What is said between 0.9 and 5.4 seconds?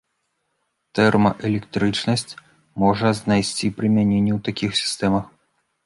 Тэрмаэлектрычнасць можа знайсці прымяненне ў такіх сістэмах.